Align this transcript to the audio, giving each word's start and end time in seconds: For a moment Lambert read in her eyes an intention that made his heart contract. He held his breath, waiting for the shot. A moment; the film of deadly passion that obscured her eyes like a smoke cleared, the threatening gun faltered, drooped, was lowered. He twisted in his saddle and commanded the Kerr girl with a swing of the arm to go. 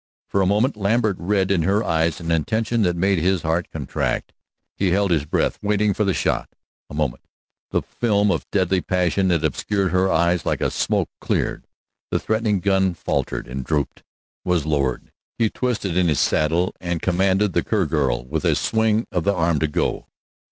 For 0.27 0.41
a 0.41 0.47
moment 0.47 0.75
Lambert 0.75 1.17
read 1.19 1.51
in 1.51 1.61
her 1.61 1.83
eyes 1.83 2.19
an 2.19 2.31
intention 2.31 2.81
that 2.81 2.95
made 2.95 3.19
his 3.19 3.43
heart 3.43 3.69
contract. 3.69 4.33
He 4.75 4.89
held 4.89 5.11
his 5.11 5.25
breath, 5.25 5.59
waiting 5.61 5.93
for 5.93 6.03
the 6.03 6.11
shot. 6.15 6.49
A 6.89 6.95
moment; 6.95 7.21
the 7.69 7.83
film 7.83 8.31
of 8.31 8.49
deadly 8.49 8.81
passion 8.81 9.27
that 9.27 9.45
obscured 9.45 9.91
her 9.91 10.11
eyes 10.11 10.43
like 10.43 10.59
a 10.59 10.71
smoke 10.71 11.11
cleared, 11.19 11.67
the 12.09 12.17
threatening 12.17 12.61
gun 12.61 12.95
faltered, 12.95 13.47
drooped, 13.63 14.01
was 14.43 14.65
lowered. 14.65 15.11
He 15.37 15.51
twisted 15.51 15.95
in 15.95 16.07
his 16.07 16.19
saddle 16.19 16.73
and 16.81 16.99
commanded 17.03 17.53
the 17.53 17.61
Kerr 17.63 17.85
girl 17.85 18.25
with 18.25 18.43
a 18.43 18.55
swing 18.55 19.05
of 19.11 19.23
the 19.23 19.35
arm 19.35 19.59
to 19.59 19.67
go. 19.67 20.07